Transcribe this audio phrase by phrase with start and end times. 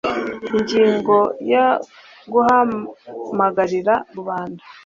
[0.57, 1.17] ingingo
[1.51, 1.67] ya
[2.31, 4.63] guhamagarira rubanda